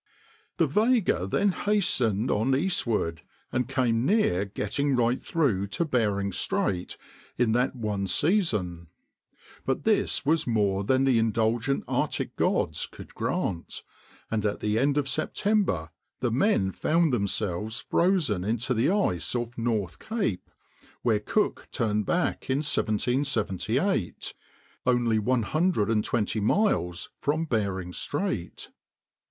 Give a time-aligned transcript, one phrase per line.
[0.57, 6.97] The Vega then hastened on eastward, and came near getting right through to Bering Strait
[7.37, 8.87] in that one season;
[9.63, 13.83] but this was more than the indulgent Arctic gods could grant,
[14.31, 19.55] and at the end of September the men found themselves frozen into the ice off
[19.55, 20.49] North Cape
[21.03, 24.33] (where Cook turned back in 1778),
[24.83, 28.71] only one hundred and twenty miles from Bering Strait.